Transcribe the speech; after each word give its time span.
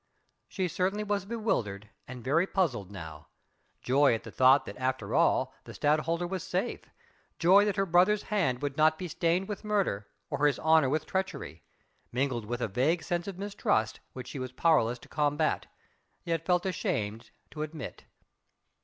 She 0.47 0.67
certainly 0.67 1.03
was 1.03 1.25
bewildered 1.25 1.91
and 2.07 2.23
very 2.23 2.47
puzzled 2.47 2.89
now: 2.89 3.27
joy 3.83 4.15
at 4.15 4.23
the 4.23 4.31
thought 4.31 4.65
that 4.65 4.75
after 4.79 5.13
all 5.13 5.53
the 5.65 5.75
Stadtholder 5.75 6.25
was 6.25 6.41
safe, 6.43 6.85
joy 7.37 7.65
that 7.65 7.75
her 7.75 7.85
brother's 7.85 8.23
hand 8.23 8.63
would 8.63 8.77
not 8.77 8.97
be 8.97 9.07
stained 9.07 9.47
with 9.47 9.63
murder, 9.63 10.07
or 10.31 10.47
his 10.47 10.57
honour 10.57 10.89
with 10.89 11.05
treachery, 11.05 11.61
mingled 12.11 12.45
with 12.45 12.61
a 12.61 12.67
vague 12.67 13.03
sense 13.03 13.27
of 13.27 13.37
mistrust 13.37 13.99
which 14.13 14.27
she 14.29 14.39
was 14.39 14.51
powerless 14.51 14.97
to 14.97 15.07
combat, 15.07 15.67
yet 16.23 16.47
felt 16.47 16.65
ashamed 16.65 17.29
to 17.51 17.61
admit. 17.61 18.05